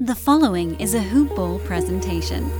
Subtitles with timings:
[0.00, 2.50] The following is a Hoop Ball presentation.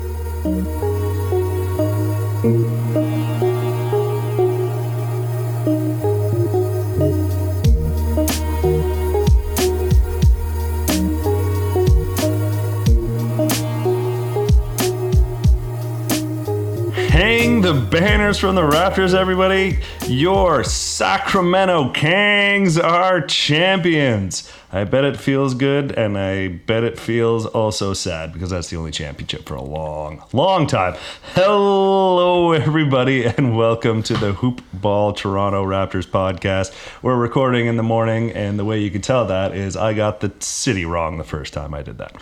[17.08, 19.80] Hang the banners from the rafters, everybody.
[20.06, 24.48] Your Sacramento Kings are champions.
[24.74, 28.76] I bet it feels good, and I bet it feels also sad because that's the
[28.76, 30.96] only championship for a long, long time.
[31.34, 36.74] Hello, everybody, and welcome to the Hoop Ball Toronto Raptors podcast.
[37.02, 40.18] We're recording in the morning, and the way you can tell that is I got
[40.18, 42.16] the city wrong the first time I did that.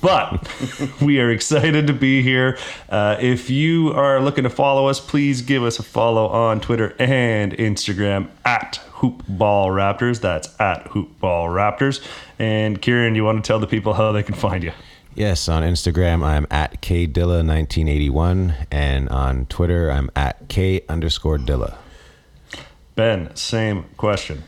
[0.00, 0.50] But
[1.00, 2.58] we are excited to be here.
[2.88, 6.96] Uh, if you are looking to follow us, please give us a follow on Twitter
[6.98, 10.20] and Instagram at Hoopball Raptors.
[10.20, 11.91] That's at Hoopball Raptors.
[12.38, 14.72] And Kieran, you want to tell the people how they can find you?
[15.14, 21.76] Yes, on Instagram I'm at kdilla1981, and on Twitter I'm at k underscore dilla.
[22.94, 24.42] Ben, same question.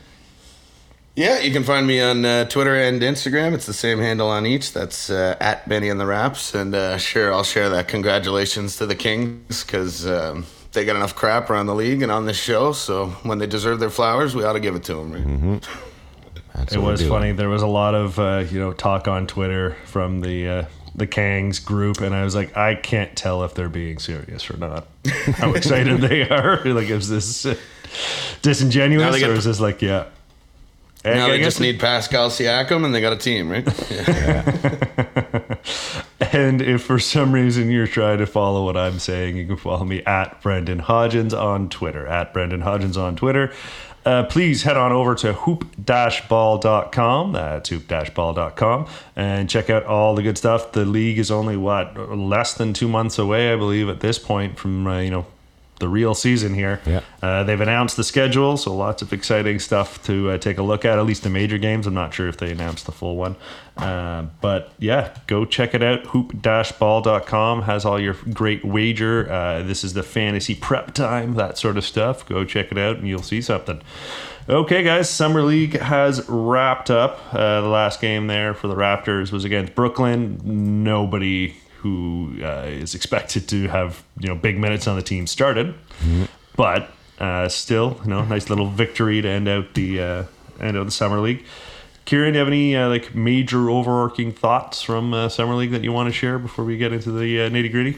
[1.15, 3.53] Yeah, you can find me on uh, Twitter and Instagram.
[3.53, 4.73] It's the same handle on each.
[4.73, 6.53] That's uh, at Benny and the Raps.
[6.53, 7.87] And uh, sure, I'll share that.
[7.87, 12.25] Congratulations to the Kings because um, they got enough crap around the league and on
[12.25, 12.73] this show.
[12.73, 15.11] So when they deserve their flowers, we ought to give it to them.
[15.13, 15.67] Right?
[16.57, 17.31] That's It was funny.
[17.31, 21.07] There was a lot of uh, you know talk on Twitter from the uh, the
[21.07, 24.87] Kangs group, and I was like, I can't tell if they're being serious or not.
[25.35, 26.61] How excited they are!
[26.65, 27.55] Like, is this uh,
[28.41, 30.05] disingenuous, they get- or is this like, yeah?
[31.03, 33.63] Now I they just need Pascal Siakam and they got a team, right?
[33.91, 35.55] Yeah.
[36.31, 39.85] And if for some reason you're trying to follow what I'm saying, you can follow
[39.85, 42.07] me at Brendan Hodgins on Twitter.
[42.07, 43.53] At Brendan Hodgins on Twitter.
[44.05, 47.31] Uh, please head on over to hoop-ball.com.
[47.31, 50.73] That's hoop-ball.com and check out all the good stuff.
[50.73, 54.59] The league is only what less than two months away, I believe, at this point
[54.59, 55.25] from uh, you know
[55.79, 56.81] the real season here.
[56.85, 57.01] Yeah.
[57.21, 60.85] Uh, they've announced the schedule, so lots of exciting stuff to uh, take a look
[60.85, 60.97] at.
[60.97, 61.87] At least the major games.
[61.87, 63.35] I'm not sure if they announced the full one,
[63.77, 66.05] uh, but yeah, go check it out.
[66.07, 69.31] Hoop-ball.com has all your great wager.
[69.31, 72.25] Uh, this is the fantasy prep time, that sort of stuff.
[72.25, 73.81] Go check it out, and you'll see something.
[74.47, 77.19] Okay, guys, summer league has wrapped up.
[77.33, 80.83] Uh, the last game there for the Raptors was against Brooklyn.
[80.83, 81.55] Nobody
[81.85, 85.75] who uh, is expected to have you know big minutes on the team started,
[86.55, 90.23] but uh, still, you know, nice little victory to end out the uh,
[90.59, 91.45] end out the summer league.
[92.05, 95.83] Kieran, do you have any uh, like major overarching thoughts from uh, summer league that
[95.83, 97.97] you want to share before we get into the uh, nitty gritty?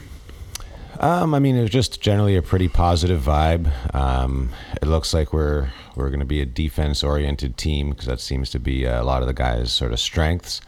[1.00, 3.72] Um, I mean, it was just generally a pretty positive vibe.
[3.94, 4.50] Um,
[4.82, 8.58] it looks like we're we're going to be a defense-oriented team because that seems to
[8.58, 10.60] be a lot of the guys' sort of strengths,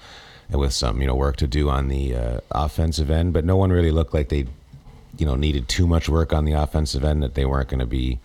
[0.58, 3.32] with some you know work to do on the uh, offensive end.
[3.32, 4.46] But no one really looked like they,
[5.16, 7.86] you know, needed too much work on the offensive end that they weren't going to
[7.86, 8.18] be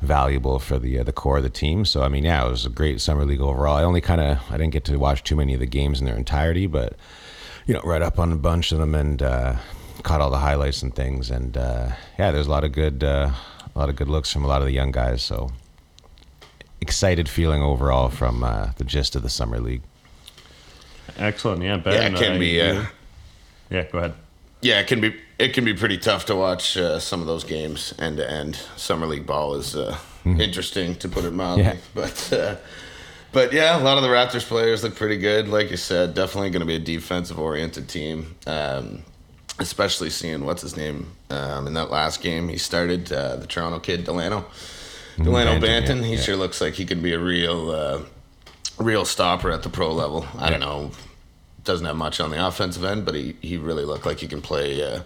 [0.00, 1.84] valuable for the uh, the core of the team.
[1.84, 3.76] So I mean, yeah, it was a great summer league overall.
[3.76, 6.06] I only kind of I didn't get to watch too many of the games in
[6.06, 6.96] their entirety, but
[7.66, 9.56] you know, read up on a bunch of them and uh,
[10.02, 11.30] caught all the highlights and things.
[11.30, 13.30] And uh, yeah, there's a lot of good, uh,
[13.74, 15.22] a lot of good looks from a lot of the young guys.
[15.22, 15.50] So
[16.80, 19.82] excited feeling overall from uh, the gist of the summer league.
[21.20, 21.92] Excellent, yeah, Ben.
[21.94, 22.60] yeah, it can uh, be.
[22.60, 22.84] Uh,
[23.70, 24.14] yeah, go ahead.
[24.62, 25.14] yeah, it can be.
[25.38, 28.56] It can be pretty tough to watch uh, some of those games end to end.
[28.76, 31.76] Summer league ball is uh, interesting to put it mildly, Yeah.
[31.94, 32.56] but uh,
[33.32, 35.48] but yeah, a lot of the Raptors players look pretty good.
[35.48, 38.34] Like you said, definitely going to be a defensive oriented team.
[38.46, 39.02] Um,
[39.60, 43.78] especially seeing what's his name um, in that last game he started uh, the Toronto
[43.78, 44.46] kid Delano.
[45.18, 46.20] Delano Banton, Banton, yeah, he yeah.
[46.20, 48.00] sure looks like he could be a real uh,
[48.78, 50.26] real stopper at the pro level.
[50.38, 50.90] I don't know,
[51.64, 54.40] doesn't have much on the offensive end, but he, he really looked like he can
[54.42, 55.00] play uh,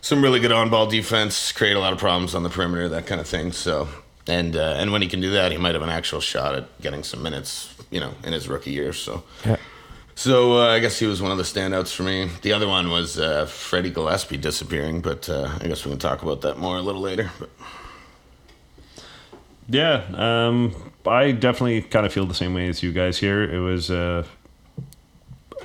[0.00, 3.06] some really good on ball defense, create a lot of problems on the perimeter, that
[3.06, 3.52] kind of thing.
[3.52, 3.88] So,
[4.26, 6.80] and uh, and when he can do that, he might have an actual shot at
[6.80, 8.92] getting some minutes, you know, in his rookie year.
[8.92, 9.56] So, Yeah.
[10.14, 12.30] so uh, I guess he was one of the standouts for me.
[12.42, 16.22] The other one was uh, Freddie Gillespie disappearing, but uh, I guess we can talk
[16.22, 17.30] about that more a little later.
[17.38, 17.50] But
[19.68, 20.74] Yeah, um,
[21.06, 23.42] I definitely kind of feel the same way as you guys here.
[23.42, 24.24] It was uh,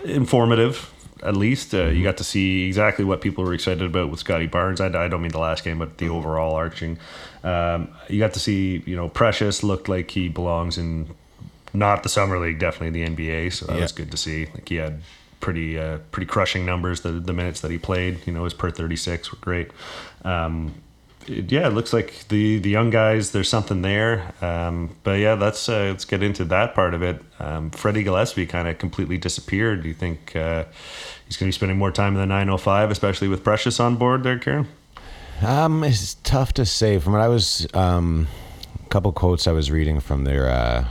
[0.06, 0.92] informative,
[1.24, 1.74] at least.
[1.74, 4.82] Uh, you got to see exactly what people were excited about with Scotty Barnes.
[4.82, 6.98] I, I don't mean the last game, but the overall arching.
[7.44, 11.10] Um, you got to see, you know, Precious looked like he belongs in
[11.74, 13.54] not the summer league, definitely the NBA.
[13.54, 13.82] So that Yeah.
[13.84, 14.48] was good to see.
[14.54, 15.02] Like he had
[15.40, 17.02] pretty uh, pretty crushing numbers.
[17.02, 19.72] The the minutes that he played, you know, his per thirty six were great.
[20.26, 20.74] Um,
[21.30, 23.32] yeah, it looks like the the young guys.
[23.32, 24.34] There's something there.
[24.42, 27.22] Um, but yeah, let's uh, let's get into that part of it.
[27.40, 29.84] Um, Freddie Gillespie kind of completely disappeared.
[29.84, 30.66] Do you think uh,
[31.26, 34.24] he's going to be spending more time in the 905, especially with Precious on board
[34.24, 34.68] there, Kieran?
[35.42, 37.00] Um, it's tough to say.
[37.00, 38.28] From what I was, um,
[38.86, 40.86] a couple quotes I was reading from their uh,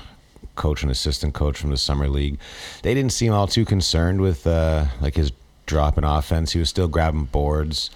[0.56, 2.38] coach and assistant coach from the summer league,
[2.82, 5.32] they didn't seem all too concerned with uh, like his
[5.66, 6.52] drop in offense.
[6.52, 7.90] He was still grabbing boards.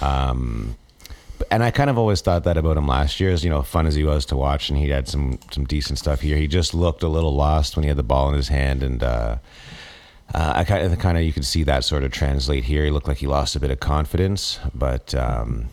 [0.00, 0.76] Um,
[1.50, 3.86] and I kind of always thought that about him last year, as you know, fun
[3.86, 6.36] as he was to watch, and he had some some decent stuff here.
[6.36, 9.02] He just looked a little lost when he had the ball in his hand, and
[9.02, 9.36] uh,
[10.34, 12.84] uh, I kind of kind of you could see that sort of translate here.
[12.84, 15.68] He looked like he lost a bit of confidence, but um,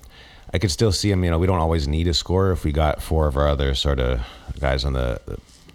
[0.54, 1.24] I could still see him.
[1.24, 3.76] You know, we don't always need a scorer if we got four of our other
[3.76, 4.22] sort of
[4.60, 5.22] guys on the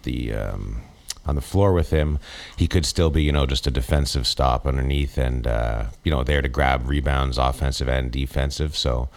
[0.03, 0.81] the um,
[1.25, 2.19] on the floor with him.
[2.57, 6.23] He could still be, you know, just a defensive stop underneath, and uh, you know,
[6.23, 8.77] there to grab rebounds, offensive and defensive.
[8.77, 9.09] So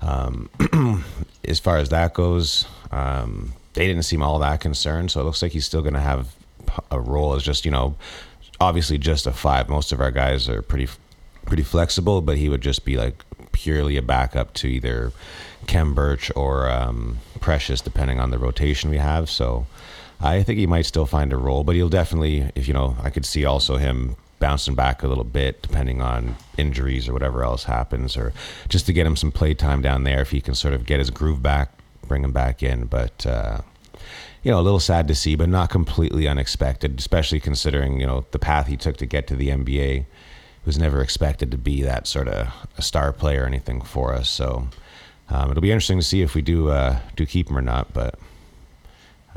[0.00, 0.48] um,
[1.44, 5.10] as far as that goes, um, they didn't seem all that concerned.
[5.10, 6.34] So it looks like he's still going to have
[6.90, 7.96] a role as just you know,
[8.60, 9.68] obviously just a five.
[9.68, 10.88] Most of our guys are pretty
[11.44, 15.12] pretty flexible, but he would just be like purely a backup to either
[15.66, 19.30] Khem Birch or um, Precious, depending on the rotation we have.
[19.30, 19.66] So
[20.20, 23.10] I think he might still find a role, but he'll definitely, if you know, I
[23.10, 27.64] could see also him bouncing back a little bit depending on injuries or whatever else
[27.64, 28.32] happens, or
[28.68, 30.98] just to get him some play time down there if he can sort of get
[30.98, 31.72] his groove back,
[32.06, 32.86] bring him back in.
[32.86, 33.60] But uh,
[34.42, 38.24] you know, a little sad to see, but not completely unexpected, especially considering you know
[38.30, 39.94] the path he took to get to the NBA.
[39.96, 40.06] He
[40.64, 44.28] was never expected to be that sort of a star player or anything for us.
[44.28, 44.68] So
[45.30, 47.92] um, it'll be interesting to see if we do uh, do keep him or not.
[47.92, 48.18] But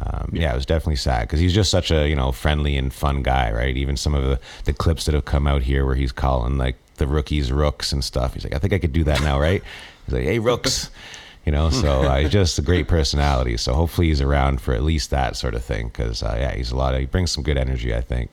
[0.01, 0.51] um, yeah.
[0.51, 3.51] it was definitely sad because he's just such a you know friendly and fun guy,
[3.51, 3.75] right?
[3.75, 6.77] Even some of the the clips that have come out here where he's calling like
[6.95, 8.33] the rookies rooks and stuff.
[8.33, 9.61] He's like, I think I could do that now, right?
[10.05, 10.89] He's like, hey rooks,
[11.45, 11.69] you know.
[11.69, 13.57] So uh, he's just a great personality.
[13.57, 16.71] So hopefully he's around for at least that sort of thing because uh, yeah, he's
[16.71, 18.29] a lot of he brings some good energy, I think.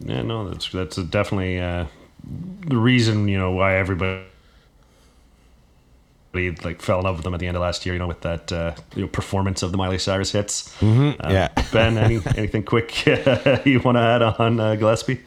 [0.00, 1.86] Yeah, no, that's that's definitely uh,
[2.66, 4.24] the reason you know why everybody
[6.34, 7.94] like fell in love with them at the end of last year.
[7.94, 10.74] You know, with that uh, you know, performance of the Miley Cyrus hits.
[10.80, 11.48] Mm-hmm, yeah.
[11.72, 13.06] Ben, any anything quick
[13.64, 15.20] you want to add on uh, Gillespie?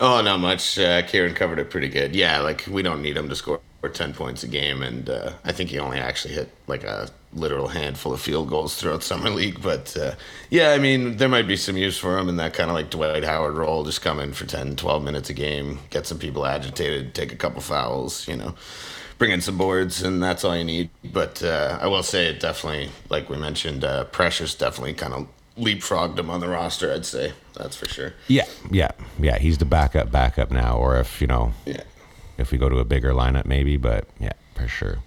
[0.00, 0.78] Oh, not much.
[0.78, 2.16] Uh, Kieran covered it pretty good.
[2.16, 5.52] Yeah, like we don't need him to score 10 points a game, and uh, I
[5.52, 9.62] think he only actually hit like a literal handful of field goals throughout summer league.
[9.62, 10.14] But uh,
[10.50, 12.90] yeah, I mean, there might be some use for him in that kind of like
[12.90, 13.84] Dwight Howard role.
[13.84, 17.36] Just come in for 10, 12 minutes a game, get some people agitated, take a
[17.36, 18.54] couple fouls, you know,
[19.22, 20.90] bring in some boards, and that's all you need.
[21.04, 25.28] But uh, I will say it definitely, like we mentioned, uh, Precious definitely kind of
[25.56, 27.32] leapfrogged him on the roster, I'd say.
[27.54, 28.14] That's for sure.
[28.26, 28.90] Yeah, yeah,
[29.20, 29.38] yeah.
[29.38, 30.76] He's the backup, backup now.
[30.76, 31.82] Or if you know, Yeah.
[32.36, 33.76] if we go to a bigger lineup, maybe.
[33.76, 34.98] But yeah, for sure.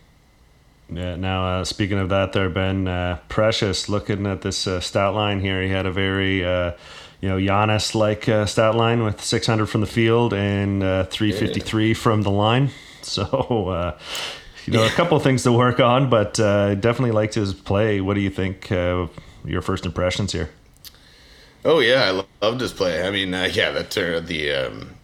[0.90, 1.18] Yeah.
[1.18, 5.42] Now, uh, speaking of that, there, Ben uh, Precious, looking at this uh, stat line
[5.42, 6.72] here, he had a very, uh,
[7.20, 11.94] you know, Giannis like uh, stat line with 600 from the field and uh, 353
[11.94, 12.72] from the line.
[13.16, 13.98] So, uh,
[14.66, 18.02] you know, a couple things to work on, but uh, definitely liked his play.
[18.02, 18.72] What do you think?
[18.72, 19.08] Uh,
[19.48, 20.50] your first impressions here?
[21.64, 23.06] Oh yeah, I lo- loved his play.
[23.08, 24.96] I mean, uh, yeah, that uh, the um,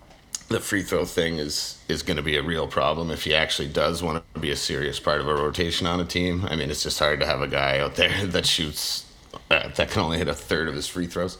[0.49, 3.67] the free throw thing is is going to be a real problem if he actually
[3.67, 6.45] does want to be a serious part of a rotation on a team.
[6.45, 9.05] I mean, it's just hard to have a guy out there that shoots
[9.49, 11.37] uh, that can only hit a third of his free throws.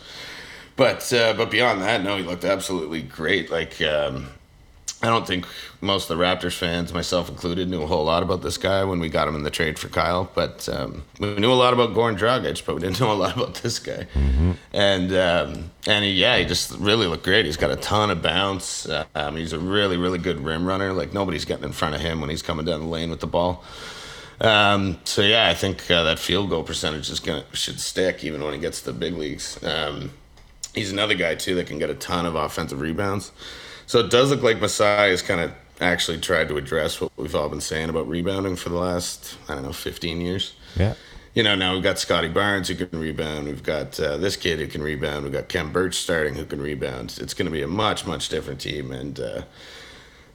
[0.75, 3.52] But uh, but beyond that, no, he looked absolutely great.
[3.52, 4.30] Like um,
[5.03, 5.48] I don't think
[5.81, 9.00] most of the Raptors fans, myself included, knew a whole lot about this guy when
[9.00, 10.29] we got him in the trade for Kyle.
[10.36, 13.36] But um, we knew a lot about Goran Dragic, but we didn't know a lot
[13.36, 14.05] about this guy.
[14.74, 17.46] And um, and he, yeah, he just really looked great.
[17.46, 18.88] He's got a ton of bounce.
[18.88, 20.93] Uh, um, he's a really really good rim runner.
[20.93, 23.27] Like nobody's getting in front of him when he's coming down the lane with the
[23.27, 23.63] ball.
[24.39, 28.43] Um, so yeah, I think uh, that field goal percentage is gonna should stick even
[28.43, 29.63] when he gets to the big leagues.
[29.63, 30.12] Um,
[30.74, 33.31] he's another guy too that can get a ton of offensive rebounds.
[33.91, 37.36] So it does look like Masai has kind of actually tried to address what we've
[37.36, 40.53] all been saying about rebounding for the last I don't know 15 years.
[40.77, 40.93] Yeah.
[41.33, 43.48] You know, now we've got Scotty Barnes who can rebound.
[43.48, 45.25] We've got uh, this kid who can rebound.
[45.25, 47.17] We've got Khem Birch starting who can rebound.
[47.19, 48.93] It's going to be a much, much different team.
[48.93, 49.41] And uh,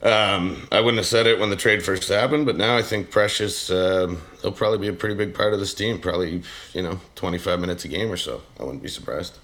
[0.03, 3.11] um, I wouldn't have said it when the trade first happened, but now I think
[3.11, 5.99] Precious, um, he'll probably be a pretty big part of this team.
[5.99, 6.43] Probably,
[6.75, 8.43] you know, 25 minutes a game or so.
[8.61, 9.39] I wouldn't be surprised.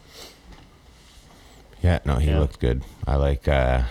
[1.82, 2.40] Yeah, no, he Yeah.
[2.40, 2.82] looked good.
[3.06, 3.84] I like, uh,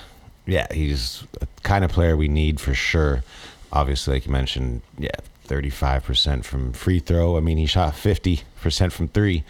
[0.45, 3.23] yeah, he's a kind of player we need for sure.
[3.71, 5.09] Obviously, like you mentioned, yeah,
[5.47, 7.37] 35% from free throw.
[7.37, 9.43] I mean, he shot 50% from three.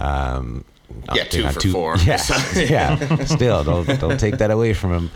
[0.00, 0.64] Um,
[1.14, 1.96] Yeah, two for four.
[2.04, 2.22] Yeah,
[2.54, 3.24] yeah.
[3.24, 5.10] Still, don't don't take that away from him.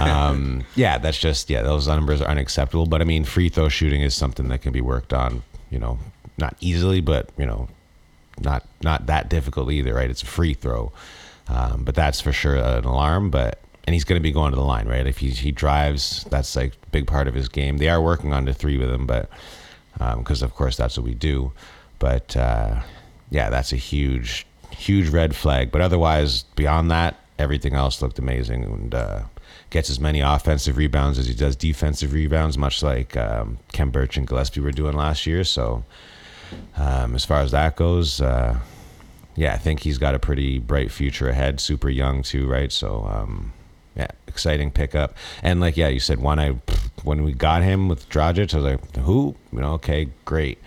[0.00, 2.86] um, yeah, that's just yeah, those numbers are unacceptable.
[2.86, 5.42] But I mean, free throw shooting is something that can be worked on.
[5.70, 5.98] You know,
[6.38, 7.68] not easily, but you know,
[8.40, 10.08] not not that difficult either, right?
[10.10, 10.92] It's a free throw,
[11.48, 13.30] um, but that's for sure an alarm.
[13.30, 15.06] But and he's going to be going to the line, right?
[15.06, 17.78] If he he drives, that's like a big part of his game.
[17.78, 19.30] They are working on the three with him, but
[19.94, 21.52] because um, of course that's what we do.
[21.98, 22.82] But uh,
[23.30, 25.70] yeah, that's a huge huge red flag.
[25.70, 29.22] But otherwise, beyond that, everything else looked amazing and uh,
[29.70, 34.16] gets as many offensive rebounds as he does defensive rebounds, much like um, Khem Birch
[34.16, 35.44] and Gillespie were doing last year.
[35.44, 35.84] So
[36.76, 38.58] um, as far as that goes, uh,
[39.34, 41.60] yeah, I think he's got a pretty bright future ahead.
[41.60, 42.70] Super young too, right?
[42.70, 43.52] So um,
[43.96, 45.14] yeah, exciting pickup.
[45.42, 46.50] And like yeah, you said when I
[47.04, 49.36] when we got him with Dragic, I was like, who?
[49.52, 50.58] You know, okay, great.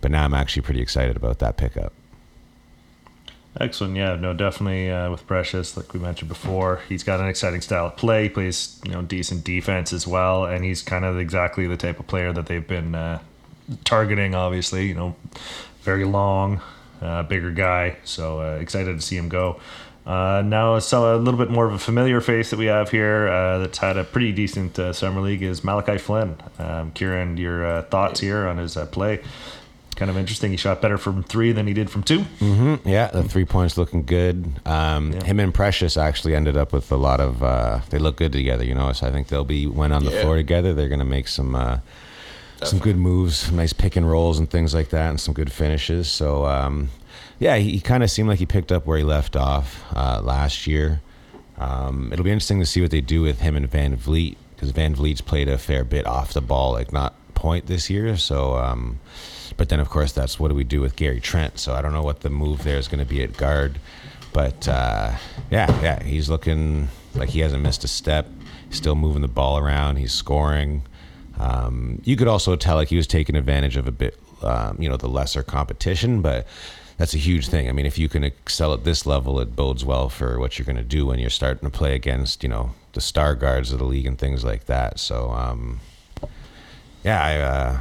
[0.00, 1.92] But now I'm actually pretty excited about that pickup.
[3.58, 3.96] Excellent.
[3.96, 7.86] Yeah, no, definitely uh, with Precious, like we mentioned before, he's got an exciting style
[7.86, 8.24] of play.
[8.24, 11.98] He plays, you know, decent defense as well, and he's kind of exactly the type
[11.98, 13.20] of player that they've been uh,
[13.84, 14.34] targeting.
[14.34, 15.16] Obviously, you know,
[15.80, 16.60] very long,
[17.00, 17.96] uh, bigger guy.
[18.04, 19.58] So uh, excited to see him go.
[20.06, 23.26] Uh, now, so a little bit more of a familiar face that we have here
[23.26, 26.36] uh, that's had a pretty decent summer league is Malachi Flynn.
[26.58, 29.20] Um, Kieran, your thoughts here on his play?
[29.96, 30.50] kind of interesting.
[30.50, 32.88] He shot better from three than he did from 2 mm-hmm.
[32.88, 34.60] Yeah, the three points looking good.
[34.64, 35.24] Um, yeah.
[35.24, 37.42] Him and Precious actually ended up with a lot of.
[37.42, 38.92] Uh, they look good together, you know.
[38.92, 40.22] So I think they'll be when on the yeah.
[40.22, 40.72] floor together.
[40.72, 41.78] They're going to make some uh,
[42.62, 46.08] some good moves, nice pick and rolls and things like that, and some good finishes.
[46.08, 46.90] So um,
[47.38, 50.20] yeah, he, he kind of seemed like he picked up where he left off uh,
[50.22, 51.00] last year.
[51.58, 54.70] Um, it'll be interesting to see what they do with him and Van Vleet because
[54.70, 58.16] Van Vleet's played a fair bit off the ball, like not point this year.
[58.16, 58.98] So um,
[59.56, 61.58] but then, of course, that's what do we do with Gary Trent?
[61.58, 63.78] So I don't know what the move there is going to be at guard.
[64.32, 65.12] But uh,
[65.50, 68.28] yeah, yeah, he's looking like he hasn't missed a step.
[68.68, 69.96] He's still moving the ball around.
[69.96, 70.82] He's scoring.
[71.38, 74.88] Um, you could also tell like he was taking advantage of a bit, um, you
[74.88, 76.46] know, the lesser competition, but
[76.96, 77.68] that's a huge thing.
[77.68, 80.66] I mean, if you can excel at this level, it bodes well for what you're
[80.66, 83.78] going to do when you're starting to play against, you know, the star guards of
[83.78, 84.98] the league and things like that.
[84.98, 85.80] So, um,
[87.04, 87.80] yeah, I, uh,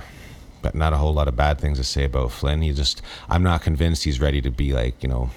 [0.61, 2.61] but not a whole lot of bad things to say about Flynn.
[2.61, 5.29] He just, I'm not convinced he's ready to be like, you know,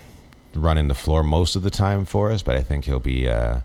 [0.54, 3.60] running the floor most of the time for us, but I think he'll be uh,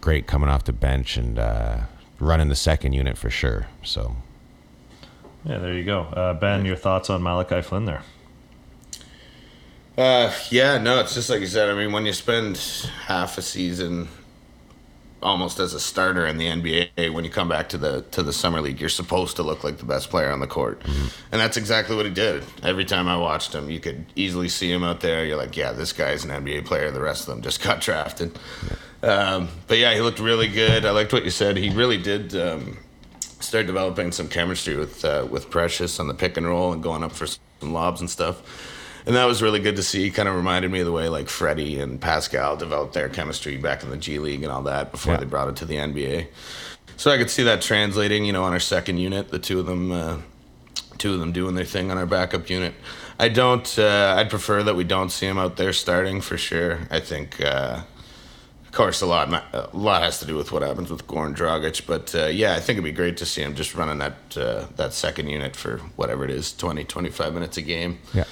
[0.00, 1.78] great coming off the bench and uh,
[2.20, 3.66] running the second unit for sure.
[3.82, 4.14] So,
[5.44, 6.02] yeah, there you go.
[6.02, 8.02] Uh, ben, your thoughts on Malachi Flynn there?
[9.98, 11.68] Uh, yeah, no, it's just like you said.
[11.68, 12.56] I mean, when you spend
[13.06, 14.06] half a season
[15.20, 18.32] almost as a starter in the NBA when you come back to the to the
[18.32, 21.08] summer league you're supposed to look like the best player on the court mm-hmm.
[21.32, 24.70] and that's exactly what he did every time I watched him you could easily see
[24.70, 27.42] him out there you're like yeah this guy's an NBA player the rest of them
[27.42, 28.38] just got drafted.
[29.02, 32.36] Um, but yeah he looked really good I liked what you said he really did
[32.36, 32.78] um,
[33.40, 37.02] start developing some chemistry with uh, with Precious on the pick and roll and going
[37.02, 38.76] up for some lobs and stuff
[39.06, 40.10] and that was really good to see.
[40.10, 43.82] Kind of reminded me of the way like Freddie and Pascal developed their chemistry back
[43.82, 45.20] in the G League and all that before yeah.
[45.20, 46.26] they brought it to the NBA.
[46.96, 49.66] So I could see that translating, you know, on our second unit, the two of
[49.66, 50.18] them, uh,
[50.98, 52.74] two of them doing their thing on our backup unit.
[53.18, 53.78] I don't.
[53.78, 56.80] Uh, I'd prefer that we don't see him out there starting for sure.
[56.90, 57.40] I think.
[57.40, 57.82] Uh,
[58.64, 61.86] of course, a lot a lot has to do with what happens with Goran Dragic,
[61.86, 64.66] but uh, yeah, I think it'd be great to see him just running that uh,
[64.76, 67.98] that second unit for whatever it is, 20, 25 minutes a game.
[68.12, 68.24] Yeah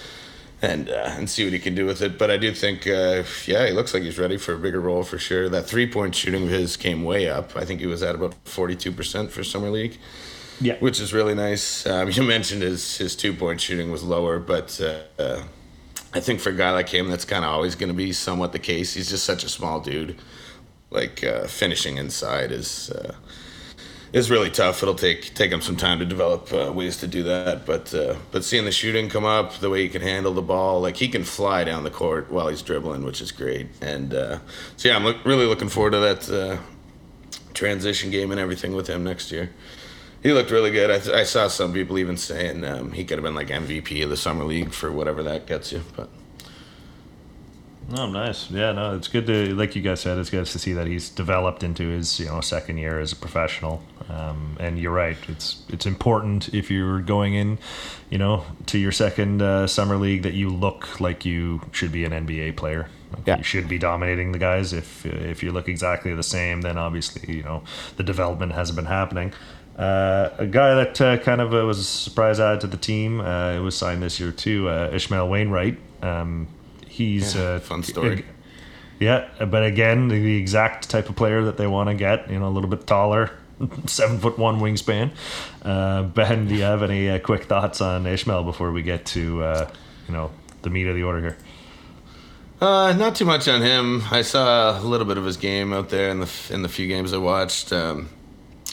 [0.63, 2.19] and uh, and see what he can do with it.
[2.19, 5.03] But I do think, uh, yeah, he looks like he's ready for a bigger role
[5.03, 5.49] for sure.
[5.49, 7.57] That three point shooting of his came way up.
[7.57, 9.99] I think he was at about forty two percent for summer league.
[10.61, 11.87] Yeah, which is really nice.
[11.87, 15.43] Um, you mentioned his his two point shooting was lower, but uh, uh
[16.15, 18.53] I think for a guy like him, that's kind of always going to be somewhat
[18.53, 18.95] the case.
[18.95, 20.17] He's just such a small dude.
[20.89, 23.15] Like uh, finishing inside is uh,
[24.17, 24.83] is really tough.
[24.83, 27.67] It'll take take him some time to develop uh, ways to do that.
[27.67, 30.81] But uh, but seeing the shooting come up, the way he can handle the ball,
[30.81, 33.69] like he can fly down the court while he's dribbling, which is great.
[33.83, 34.39] And uh,
[34.79, 36.57] so yeah, I'm really looking forward to that uh,
[37.53, 39.51] transition game and everything with him next year.
[40.23, 40.91] He looked really good.
[40.91, 44.03] I, th- I saw some people even saying um, he could have been like MVP
[44.03, 46.09] of the summer league for whatever that gets you, but.
[47.95, 48.51] Oh, nice.
[48.51, 51.09] Yeah, no, it's good to, like you guys said, it's good to see that he's
[51.09, 53.83] developed into his, you know, second year as a professional.
[54.09, 55.17] Um, and you're right.
[55.29, 57.59] It's it's important if you're going in,
[58.11, 62.05] you know, to your second uh, summer league that you look like you should be
[62.05, 62.89] an NBA player.
[63.13, 63.39] Like yeah.
[63.39, 64.73] You should be dominating the guys.
[64.73, 67.63] If if you look exactly the same, then obviously you know
[67.97, 69.33] the development hasn't been happening.
[69.77, 73.21] Uh, a guy that uh, kind of uh, was a surprise add to the team.
[73.21, 74.69] Uh, it was signed this year too.
[74.69, 75.77] Uh, Ishmail Wainright.
[76.03, 76.49] Um,
[76.97, 78.25] he's yeah, fun story.
[78.99, 82.31] Yeah, but again, the, the exact type of player that they want to get.
[82.31, 83.31] You know, a little bit taller,
[83.87, 85.11] seven foot one wingspan.
[85.63, 89.43] Uh, ben, do you have any uh, quick thoughts on Ishmail before we get to
[89.43, 89.71] uh,
[90.09, 90.31] you know
[90.63, 91.37] the meat of the order here?
[92.59, 94.03] Uh, not too much on him.
[94.11, 96.89] I saw a little bit of his game out there in the in the few
[96.89, 97.73] games I watched.
[97.73, 98.09] Um,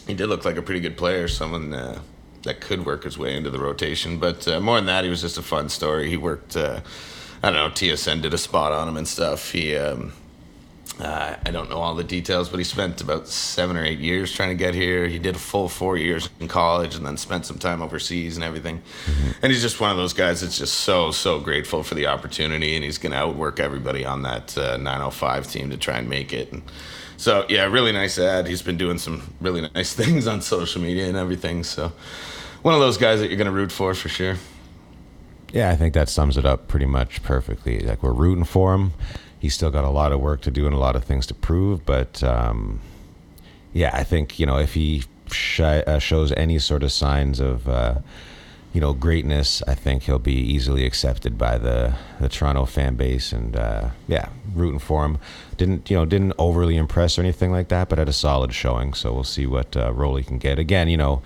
[0.07, 1.99] he did look like a pretty good player, someone uh,
[2.43, 4.19] that could work his way into the rotation.
[4.19, 6.09] But uh, more than that, he was just a fun story.
[6.09, 6.55] He worked.
[7.43, 7.69] I don't know.
[7.69, 9.51] TSN did a spot on him and stuff.
[9.51, 9.75] He.
[9.75, 10.13] Um,
[10.99, 14.31] uh, I don't know all the details, but he spent about seven or eight years
[14.31, 15.07] trying to get here.
[15.07, 18.43] He did a full four years in college and then spent some time overseas and
[18.43, 18.77] everything.
[19.05, 19.31] Mm-hmm.
[19.41, 22.75] And he's just one of those guys that's just so, so grateful for the opportunity.
[22.75, 26.31] And he's going to outwork everybody on that uh, 905 team to try and make
[26.31, 26.51] it.
[26.51, 26.61] And
[27.17, 28.47] so, yeah, really nice ad.
[28.47, 31.63] He's been doing some really nice things on social media and everything.
[31.63, 31.91] So,
[32.61, 34.37] one of those guys that you're going to root for for sure.
[35.53, 37.79] Yeah, I think that sums it up pretty much perfectly.
[37.79, 38.91] Like, we're rooting for him
[39.43, 41.33] he's still got a lot of work to do and a lot of things to
[41.33, 41.85] prove.
[41.85, 42.79] But um,
[43.73, 47.67] yeah, I think you know if he sh- uh, shows any sort of signs of
[47.67, 47.95] uh,
[48.71, 53.33] you know greatness, I think he'll be easily accepted by the the Toronto fan base.
[53.33, 55.17] And uh, yeah, rooting for him.
[55.57, 58.93] Didn't you know didn't overly impress or anything like that, but had a solid showing.
[58.93, 60.57] So we'll see what uh, role he can get.
[60.57, 61.21] Again, you know,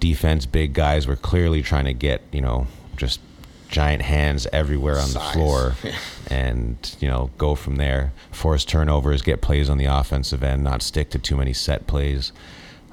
[0.00, 2.66] defense big guys were clearly trying to get you know
[2.96, 3.20] just
[3.68, 5.14] giant hands everywhere on Size.
[5.14, 5.74] the floor.
[6.30, 8.12] And you know go from there.
[8.32, 12.32] Force turnovers get plays on the offensive end not stick to too many set plays.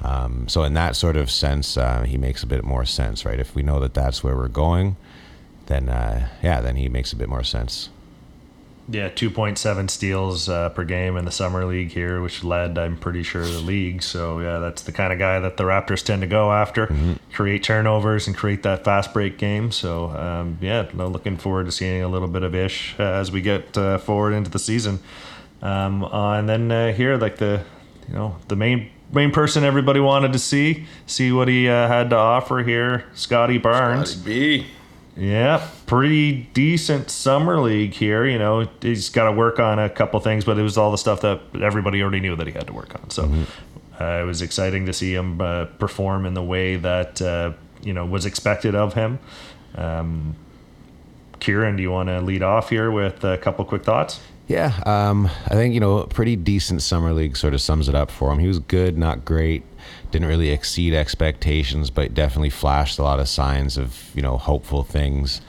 [0.02, 3.38] Um, so in that sort of sense uh, he makes a bit more sense right?
[3.38, 4.96] If we know that that's where we're going
[5.66, 7.90] then uh, yeah then he makes a bit more sense
[8.88, 13.24] yeah, 2.7 steals uh, per game in the summer league here, which led, I'm pretty
[13.24, 14.04] sure, the league.
[14.04, 17.14] So, yeah, that's the kind of guy that the Raptors tend to go after, mm-hmm.
[17.34, 19.72] create turnovers and create that fast break game.
[19.72, 23.32] So, um, yeah, no, looking forward to seeing a little bit of Ish uh, as
[23.32, 25.00] we get uh, forward into the season.
[25.64, 27.64] Um, uh, and then uh, here, like the,
[28.08, 32.10] you know, the main main person everybody wanted to see, see what he uh, had
[32.10, 34.12] to offer here, Scotty Barnes.
[34.12, 34.68] Scotty B.
[35.18, 38.26] Yeah, pretty decent summer league here.
[38.26, 40.98] You know, he's got to work on a couple things, but it was all the
[40.98, 43.10] stuff that everybody already knew that he had to work on.
[43.10, 43.44] So mm-hmm.
[44.04, 47.94] uh, it was exciting to see him uh, perform in the way that uh, you
[47.94, 49.20] know was expected of him.
[49.76, 50.36] Um,
[51.40, 54.20] Kieran, do you want to lead off here with a couple quick thoughts?
[54.48, 58.12] Yeah, um, I think you know, pretty decent summer league sort of sums it up
[58.12, 58.40] for him.
[58.40, 59.64] He was good, not great
[60.16, 64.82] didn't really exceed expectations, but definitely flashed a lot of signs of you know hopeful
[64.82, 65.42] things.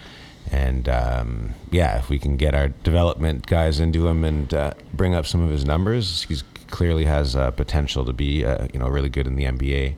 [0.50, 5.14] And um, yeah, if we can get our development guys into him and uh, bring
[5.14, 8.88] up some of his numbers, he clearly has uh, potential to be uh, you know
[8.88, 9.94] really good in the NBA.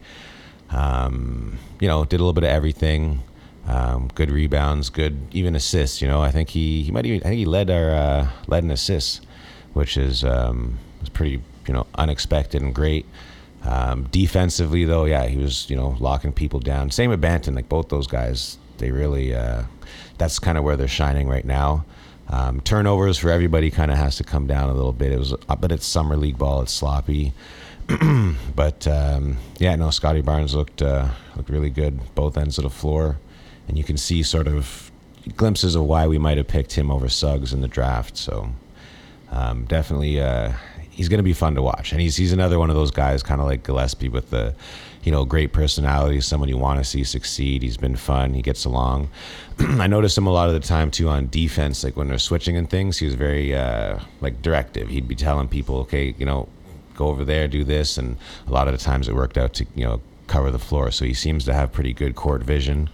[0.69, 3.23] Um, you know, did a little bit of everything.
[3.67, 6.03] Um, good rebounds, good even assists.
[6.03, 8.65] You know, I think he, he might even I think he led our uh, led
[8.65, 9.23] an assists,
[9.73, 13.07] which is um, was pretty you know unexpected and great.
[13.65, 16.91] Um, defensively, though, yeah, he was you know locking people down.
[16.91, 19.65] Same with Banton, like both those guys, they really uh,
[20.17, 21.85] that's kind of where they're shining right now.
[22.31, 25.13] Um, turnovers for everybody kind of has to come down a little bit.
[25.13, 27.33] It was, uh, but it's summer league ball; it's sloppy.
[28.55, 32.71] but um, yeah, no, Scotty Barnes looked uh, looked really good both ends of the
[32.71, 33.19] floor,
[33.67, 34.91] and you can see sort of
[35.37, 38.17] glimpses of why we might have picked him over Suggs in the draft.
[38.17, 38.51] So
[39.31, 40.53] um, definitely, uh,
[40.99, 41.93] he's going to be fun to watch.
[41.93, 44.55] And he's he's another one of those guys, kind of like Gillespie, with the
[45.05, 47.63] you know great personality, someone you want to see succeed.
[47.63, 48.35] He's been fun.
[48.35, 49.09] He gets along.
[49.61, 52.57] I noticed him a lot of the time too on defense, like when they're switching
[52.57, 52.99] and things.
[52.99, 54.89] He was very uh, like directive.
[54.89, 56.49] He'd be telling people, okay, you know,
[56.97, 58.17] go over there, do this, and
[58.49, 60.91] a lot of the times it worked out to you know cover the floor.
[60.91, 62.91] So he seems to have pretty good court vision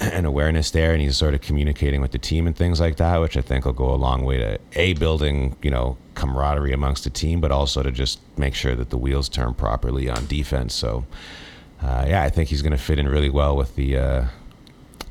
[0.12, 3.18] and awareness there, and he's sort of communicating with the team and things like that,
[3.18, 7.04] which I think will go a long way to a building, you know, camaraderie amongst
[7.04, 10.74] the team, but also to just make sure that the wheels turn properly on defense.
[10.74, 11.04] So,
[11.82, 14.24] uh, yeah, I think he's going to fit in really well with the uh,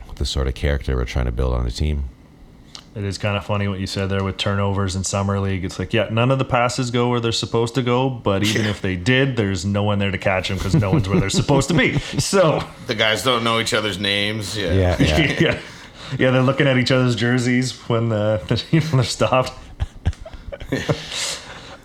[0.08, 2.10] with the sort of character we're trying to build on the team
[3.00, 5.64] it is kind of funny what you said there with turnovers in summer league.
[5.64, 8.66] It's like, yeah, none of the passes go where they're supposed to go, but even
[8.66, 8.70] yeah.
[8.72, 11.30] if they did, there's no one there to catch them because no one's where they're
[11.30, 11.98] supposed to be.
[12.20, 14.58] So the guys don't know each other's names.
[14.58, 15.18] Yeah, yeah, yeah.
[15.40, 15.60] yeah.
[16.18, 19.54] yeah they're looking at each other's jerseys when uh, you know, they're stopped.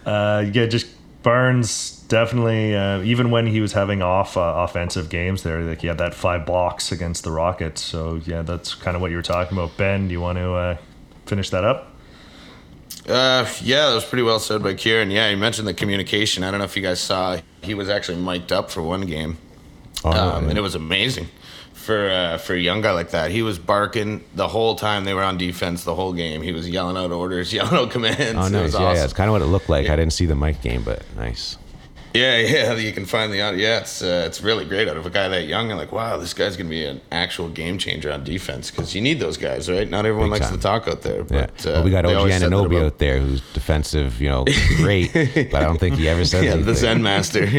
[0.05, 0.87] uh, yeah, just
[1.23, 2.75] Barnes definitely.
[2.75, 6.15] Uh, even when he was having off uh, offensive games, there, like he had that
[6.15, 7.81] five blocks against the Rockets.
[7.81, 9.77] So yeah, that's kind of what you were talking about.
[9.77, 10.77] Ben, do you want to uh,
[11.27, 11.91] finish that up?
[13.09, 15.11] Uh, yeah, that was pretty well said by Kieran.
[15.11, 16.43] Yeah, you mentioned the communication.
[16.43, 19.37] I don't know if you guys saw, he was actually mic'd up for one game.
[20.05, 20.51] Oh, um, yeah.
[20.51, 21.29] and it was amazing
[21.73, 23.31] for uh, for a young guy like that.
[23.31, 26.43] He was barking the whole time they were on defense, the whole game.
[26.43, 28.35] He was yelling out orders, yelling out commands.
[28.37, 28.73] Oh, nice.
[28.75, 29.89] Yeah, yeah, it's kind of what it looked like.
[29.89, 31.59] I didn't see the mic game, but nice.
[32.15, 33.59] Yeah, yeah, you can find the audio.
[33.61, 35.71] Yeah, it's uh, it's really great out of a guy that young.
[35.71, 39.01] And like, wow, this guy's gonna be an actual game changer on defense because you
[39.01, 39.89] need those guys, right?
[39.91, 40.57] Not everyone Big likes time.
[40.57, 41.47] to talk out there, Yeah.
[41.47, 44.45] but uh, well, we got they OG Anunoby out there who's defensive, you know,
[44.77, 45.13] great,
[45.51, 46.67] but I don't think he ever said Yeah, anything.
[46.67, 47.45] the Zen master.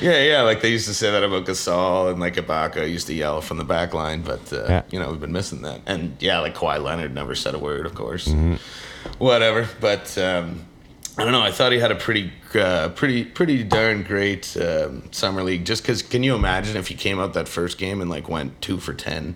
[0.00, 0.10] Yeah.
[0.12, 0.42] yeah, yeah.
[0.42, 3.56] Like they used to say that about Gasol and like Ibaka used to yell from
[3.56, 4.82] the back line, but uh, Yeah.
[4.90, 5.80] you know we've been missing that.
[5.86, 8.26] And yeah, like Kawhi Leonard never said a word, of course.
[8.28, 8.56] Mm-hmm.
[9.18, 10.66] Whatever, but um,
[11.18, 11.40] I don't know.
[11.42, 15.64] I thought he had a pretty, uh, pretty, pretty darn great um, summer league.
[15.64, 18.60] Just because, can you imagine if he came out that first game and like went
[18.60, 19.34] two for ten,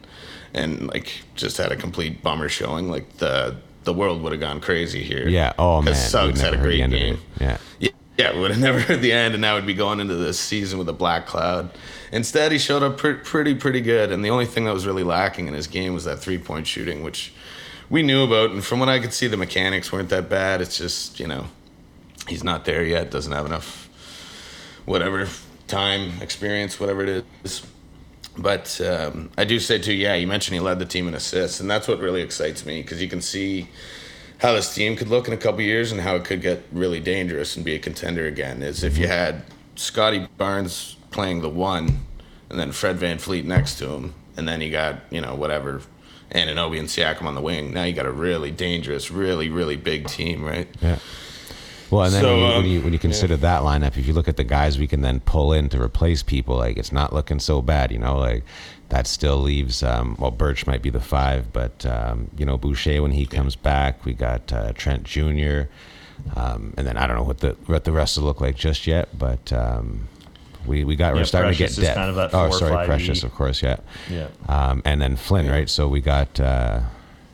[0.53, 2.91] and like just had a complete bummer showing?
[2.91, 5.27] Like the the world would have gone crazy here.
[5.27, 5.55] Yeah.
[5.59, 7.03] Oh man, 'Cause we Suggs had a never heard the great end of it.
[7.03, 7.19] game.
[7.41, 7.57] Yeah.
[7.79, 10.17] Yeah, yeah, we would have never heard the end, and now we'd be going into
[10.17, 11.71] this season with a black cloud.
[12.13, 15.05] Instead, he showed up pre- pretty, pretty good, and the only thing that was really
[15.05, 17.33] lacking in his game was that three point shooting, which
[17.89, 18.51] we knew about.
[18.51, 20.61] And from what I could see, the mechanics weren't that bad.
[20.61, 21.47] It's just you know,
[22.31, 23.11] he's not there yet.
[23.11, 23.89] Doesn't have enough,
[24.87, 25.29] whatever
[25.67, 27.67] time, experience, whatever it is.
[28.37, 31.61] But um, I do say too, yeah, you mentioned he led the team in assists,
[31.61, 33.69] and that's what really excites me because you can see
[34.39, 37.01] how this team could look in a couple years and how it could get really
[37.01, 38.63] dangerous and be a contender again.
[38.63, 42.07] Is if you had Scotty Barnes playing the one,
[42.49, 45.83] and then Fred VanVleet next to him, and then you got you know whatever,
[46.33, 47.73] Anunoby and Siakam on the wing.
[47.73, 50.69] Now you got a really dangerous, really really big team, right?
[50.81, 50.99] Yeah.
[51.91, 54.07] Well, and then So, when, you, um, when you when you consider that lineup, if
[54.07, 56.93] you look at the guys we can then pull in to replace people, like it's
[56.93, 58.17] not looking so bad, you know.
[58.19, 58.45] Like
[58.91, 59.83] that still leaves.
[59.83, 63.57] Um, well, Birch might be the five, but um, you know Boucher when he comes
[63.57, 65.63] back, we got uh, Trent Jr.
[66.37, 68.87] Um, and then I don't know what the what the rest will look like just
[68.87, 70.09] yet, but um,
[70.67, 71.97] we we got we're starting Precious to get depth.
[71.97, 73.77] kind of oh, sorry, Precious, of course, yeah.
[74.09, 74.29] Yeah.
[74.49, 75.69] Um, and then Flynn, right?
[75.69, 76.81] So we got uh,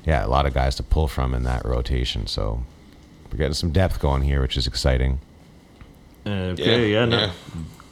[0.07, 2.27] yeah a lot of guys to pull from in that rotation.
[2.27, 2.63] So
[3.37, 5.21] we're getting some depth going here, which is exciting.
[6.27, 7.33] Okay, yeah, Yeah, no, yeah.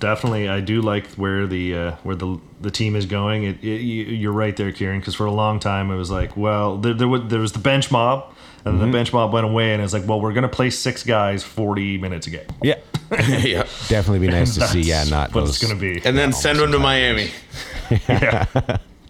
[0.01, 0.49] definitely.
[0.49, 3.45] I do like where the uh, where the the team is going.
[3.45, 6.37] It, it, you- you're right there, Kieran, because for a long time it was like,
[6.37, 8.33] well, there there was, there was the bench mob,
[8.65, 8.87] and Mm-hmm.
[8.87, 11.99] the bench mob went away, and it's like, well, we're gonna play six guys 40
[11.99, 12.47] minutes a game.
[12.63, 12.79] Yeah,
[13.13, 14.81] yeah, definitely be nice to see.
[14.81, 15.51] Yeah, not what those.
[15.51, 16.01] it's gonna be.
[16.05, 17.31] and then send them to Miami.
[18.09, 18.47] yeah.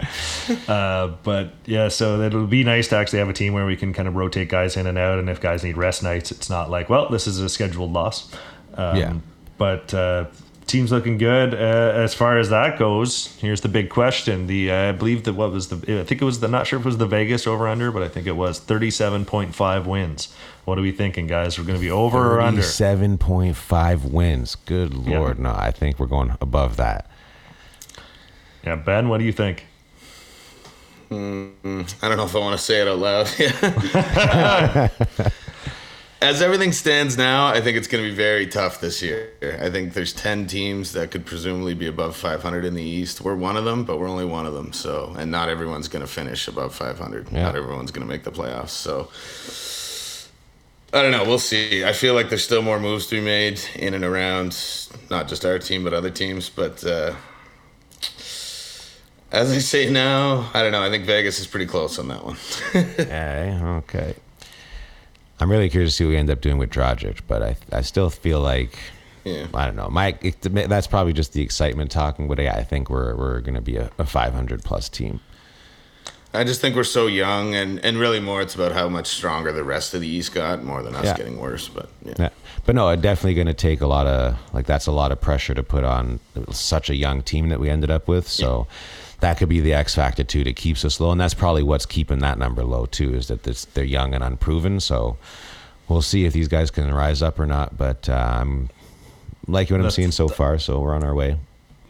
[0.68, 3.92] uh, but yeah, so it'll be nice to actually have a team where we can
[3.92, 6.70] kind of rotate guys in and out, and if guys need rest nights, it's not
[6.70, 8.32] like, well, this is a scheduled loss.
[8.74, 9.14] Um, Yeah.
[9.56, 10.26] But uh,
[10.66, 11.56] team's looking good uh,
[11.94, 13.36] as far as that goes.
[13.36, 16.24] Here's the big question: the uh, I believe that what was the I think it
[16.24, 18.36] was the not sure if it was the Vegas over under, but I think it
[18.36, 20.34] was 37.5 wins.
[20.64, 21.56] What are we thinking, guys?
[21.56, 22.62] We're going to be over or under?
[22.62, 24.56] Seven point five wins.
[24.56, 25.20] Good Yeah.
[25.20, 25.50] lord, no!
[25.56, 27.08] I think we're going above that.
[28.64, 29.66] Yeah, Ben, what do you think?
[31.10, 33.30] I don't know if I want to say it out loud.
[36.24, 39.32] As everything stands now, I think it's going to be very tough this year.
[39.60, 43.20] I think there's 10 teams that could presumably be above 500 in the East.
[43.20, 44.72] We're one of them, but we're only one of them.
[44.72, 47.30] So, and not everyone's going to finish above 500.
[47.30, 47.42] Yeah.
[47.42, 48.70] Not everyone's going to make the playoffs.
[48.70, 49.10] So,
[50.98, 51.24] I don't know.
[51.24, 51.84] We'll see.
[51.84, 54.56] I feel like there's still more moves to be made in and around
[55.10, 56.48] not just our team, but other teams.
[56.48, 57.14] But uh,
[59.34, 60.82] as I say now, I don't know.
[60.82, 62.36] I think Vegas is pretty close on that one.
[62.72, 64.14] Hey, eh, okay.
[65.40, 67.82] I'm really curious to see what we end up doing with Dragic, but I I
[67.82, 68.78] still feel like
[69.24, 69.46] yeah.
[69.52, 69.88] I don't know.
[69.88, 73.54] My it, that's probably just the excitement talking, but yeah, I think we're we're going
[73.54, 75.20] to be a, a 500 plus team.
[76.32, 79.52] I just think we're so young, and, and really more it's about how much stronger
[79.52, 81.16] the rest of the East got more than us Yeah.
[81.16, 81.68] getting worse.
[81.68, 82.14] But yeah.
[82.18, 82.28] Yeah.
[82.66, 85.20] But no, it definitely going to take a lot of like that's a lot of
[85.20, 86.20] pressure to put on
[86.50, 88.26] such a young team that we ended up with.
[88.28, 88.66] So
[89.24, 91.86] that could be the X factor too that keeps us low, and that's probably what's
[91.86, 93.14] keeping that number low too.
[93.14, 94.80] Is that this, they're young and unproven.
[94.80, 95.16] So
[95.88, 97.74] we'll see if these guys can rise up or not.
[97.78, 98.68] But uh, I'm
[99.46, 100.58] liking what I'm seeing so far.
[100.58, 101.38] So we're on our way.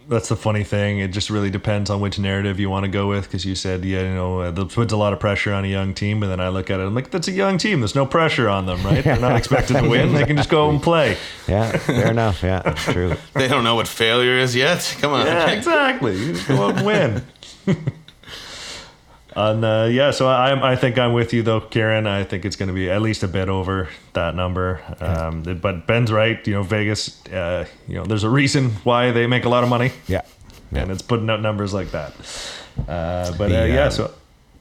[0.09, 0.99] That's the funny thing.
[0.99, 3.25] It just really depends on which narrative you want to go with.
[3.25, 5.69] Because you said, yeah, you know, uh, that puts a lot of pressure on a
[5.69, 7.81] young team, but then I look at it, I'm like, that's a young team.
[7.81, 9.03] There's no pressure on them, right?
[9.03, 10.15] They're not expected to win.
[10.15, 11.17] They can just go and play.
[11.49, 12.43] Yeah, fair enough.
[12.43, 13.17] Yeah, that's true.
[13.35, 14.97] They don't know what failure is yet.
[15.01, 15.27] Come on.
[15.27, 16.17] Yeah, exactly.
[16.19, 17.25] You just go out and win.
[19.37, 22.07] and uh, yeah, so I, I think I'm with you though, Kieran.
[22.07, 24.81] I think it's going to be at least a bit over that number.
[25.01, 26.45] Um, but Ben's right.
[26.47, 27.25] You know, Vegas.
[27.27, 30.23] Uh, you know, there's a reason why they make a lot of money, Yeah,
[30.73, 30.83] yeah.
[30.83, 32.13] and it's putting out numbers like that.
[32.89, 34.15] Uh, but The, uh, yeah, um, so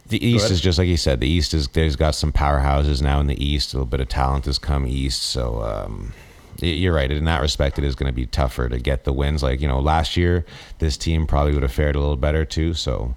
[0.07, 1.19] The East is just like you said.
[1.19, 3.73] The East is there's got some powerhouses now in the East.
[3.73, 5.21] A little bit of talent has come East.
[5.23, 6.13] So um,
[6.61, 7.11] you're right.
[7.11, 9.43] In that respect, it is going to be tougher to get the wins.
[9.43, 10.45] Like you know, last year
[10.79, 12.73] this team probably would have fared a little better too.
[12.73, 13.15] So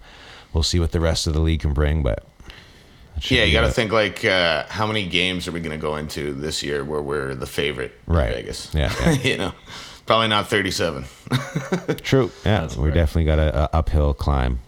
[0.53, 2.03] we'll see what the rest of the league can bring.
[2.03, 2.25] But
[3.23, 5.97] Yeah, you got to think like uh, how many games are we going to go
[5.97, 8.29] into this year where we're the favorite Right.
[8.29, 8.75] in Vegas?
[8.75, 9.13] Yeah, yeah.
[9.23, 9.53] you know,
[10.07, 11.05] probably not 37.
[12.03, 12.31] True.
[12.45, 12.95] Yeah, That's we fair.
[12.95, 14.61] definitely got a, a uphill climb.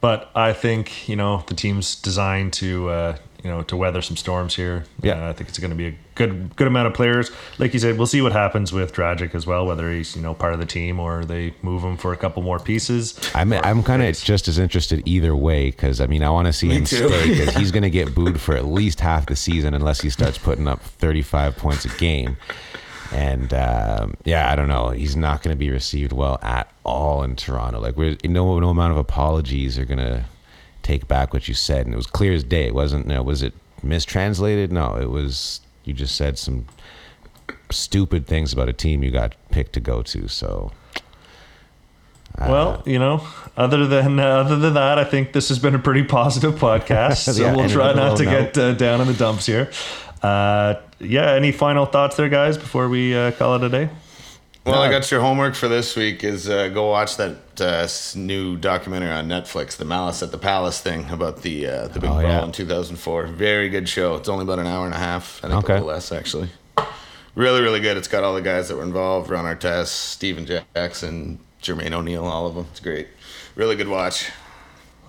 [0.00, 4.16] But I think you know the team's designed to uh, you know to weather some
[4.16, 4.84] storms here.
[5.02, 5.26] Yeah.
[5.26, 7.30] Uh, I think it's going to be a good good amount of players.
[7.58, 10.34] Like you said, we'll see what happens with Dragic as well, whether he's you know
[10.34, 13.18] part of the team or they move him for a couple more pieces.
[13.34, 16.52] I'm I'm kind of just as interested either way because I mean I want to
[16.52, 17.08] see him too.
[17.08, 20.10] stay because he's going to get booed for at least half the season unless he
[20.10, 22.36] starts putting up 35 points a game.
[23.12, 24.90] And um, yeah, I don't know.
[24.90, 27.80] He's not going to be received well at all in Toronto.
[27.80, 30.24] Like we're no no amount of apologies are going to
[30.90, 32.66] take back what you said, and it was clear as day.
[32.66, 33.06] It wasn't.
[33.06, 34.72] You know, was it mistranslated?
[34.72, 35.60] No, it was.
[35.84, 36.66] You just said some
[37.70, 40.28] stupid things about a team you got picked to go to.
[40.28, 40.72] So
[42.38, 43.26] well, you know,
[43.56, 47.26] other than uh, other than that, I think this has been a pretty positive podcast.
[47.30, 49.70] So Yeah, we'll try not to little get uh, down in the dumps here.
[50.22, 53.88] Uh, yeah, any final thoughts there, guys, before we uh, call it a day?
[54.66, 58.56] Well, I got your homework for this week is uh, go watch that uh, new
[58.56, 62.20] documentary on Netflix, the Malice at the Palace thing about the uh, the big Oh,
[62.20, 62.44] brawl yeah.
[62.44, 63.26] in 2004.
[63.28, 64.16] Very good show.
[64.16, 65.40] It's only about an hour and a half.
[65.42, 65.72] I think Okay.
[65.72, 66.50] a little less actually.
[67.34, 67.96] Really, really good.
[67.96, 72.46] It's got all the guys that were involved: Ron Artest, Stephen Jackson, Jermaine O'Neal, all
[72.46, 72.66] of them.
[72.70, 73.08] It's great.
[73.56, 74.30] Really good watch.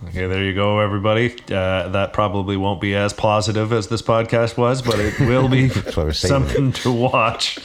[0.08, 1.32] Okay, there you go, everybody.
[1.52, 5.70] Uh, that probably won't be as positive as this podcast was, but it will be
[5.70, 6.30] what we're saying.
[6.30, 7.60] something to watch.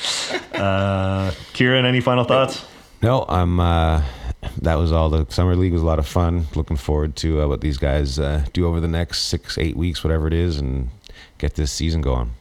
[0.55, 2.65] Uh, Kieran, any final thoughts?
[3.03, 3.59] No, I'm.
[3.59, 4.03] Uh,
[4.61, 5.09] that was all.
[5.09, 6.47] The summer league was a lot of fun.
[6.55, 10.05] Looking forward to uh, what these guys uh, do over the next six, eight weeks,
[10.05, 10.91] whatever it is, and
[11.39, 12.33] get this season going.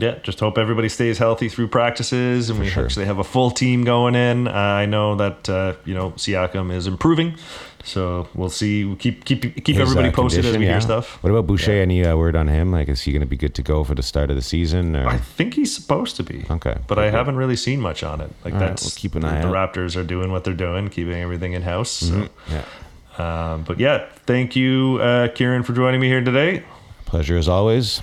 [0.00, 2.84] Yeah, just hope everybody stays healthy through practices, and we sure.
[2.84, 4.46] actually have a full team going in.
[4.48, 7.36] Uh, I know that uh, you know Siakam is improving,
[7.84, 8.84] so we'll see.
[8.84, 10.72] We'll keep keep keep His, everybody uh, posted as we yeah.
[10.72, 11.22] hear stuff.
[11.22, 11.72] What about Boucher?
[11.72, 12.70] Any uh, word on him?
[12.70, 14.94] Like, is he going to be good to go for the start of the season?
[14.94, 16.44] Or I think he's supposed to be.
[16.50, 18.30] Okay, But I haven't really seen much on it.
[18.44, 19.74] Like All right, that's we'll keep an the, eye the out.
[19.74, 21.90] Raptors are doing what they're doing, keeping everything in house.
[21.90, 22.28] So.
[22.50, 22.64] yeah,
[23.18, 26.62] Um, but yeah, thank you, uh, Kieran, for joining me here today.
[27.06, 28.00] pleasure as always.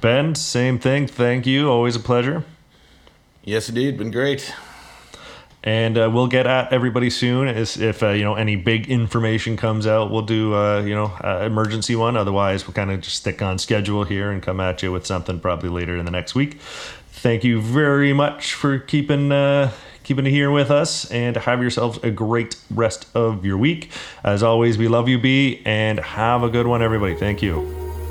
[0.00, 1.06] Ben, same thing.
[1.06, 1.70] Thank you.
[1.70, 2.44] Always a pleasure.
[3.44, 3.98] Yes, indeed.
[3.98, 4.54] Been great.
[5.62, 7.46] And uh, we'll get at everybody soon.
[7.46, 11.12] As if uh, you know any big information comes out, we'll do uh, you know
[11.22, 12.16] uh, emergency one.
[12.16, 15.38] Otherwise, we'll kind of just stick on schedule here and come at you with something
[15.38, 16.58] probably later in the next week.
[17.10, 19.70] Thank you very much for keeping uh,
[20.02, 23.90] keeping it here with us, and have yourselves a great rest of your week.
[24.24, 27.14] As always, we love you, B, and have a good one, everybody.
[27.14, 27.89] Thank you.